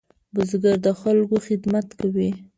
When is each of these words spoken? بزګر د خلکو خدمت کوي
بزګر 0.33 0.77
د 0.85 0.87
خلکو 1.01 1.35
خدمت 1.47 1.87
کوي 1.99 2.29